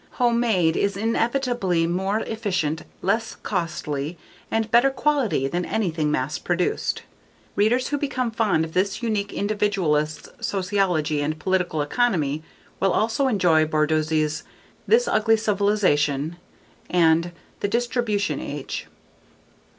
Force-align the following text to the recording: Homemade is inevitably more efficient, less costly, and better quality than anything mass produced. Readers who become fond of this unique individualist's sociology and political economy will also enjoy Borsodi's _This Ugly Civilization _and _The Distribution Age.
Homemade 0.13 0.75
is 0.75 0.97
inevitably 0.97 1.85
more 1.85 2.21
efficient, 2.21 2.81
less 3.03 3.35
costly, 3.43 4.17
and 4.49 4.71
better 4.71 4.89
quality 4.89 5.47
than 5.47 5.63
anything 5.63 6.09
mass 6.09 6.39
produced. 6.39 7.03
Readers 7.55 7.89
who 7.89 7.99
become 7.99 8.31
fond 8.31 8.65
of 8.65 8.73
this 8.73 9.03
unique 9.03 9.31
individualist's 9.31 10.27
sociology 10.43 11.21
and 11.21 11.37
political 11.37 11.83
economy 11.83 12.41
will 12.79 12.91
also 12.93 13.27
enjoy 13.27 13.63
Borsodi's 13.63 14.41
_This 14.89 15.07
Ugly 15.07 15.37
Civilization 15.37 16.37
_and 16.91 17.31
_The 17.61 17.69
Distribution 17.69 18.39
Age. 18.39 18.87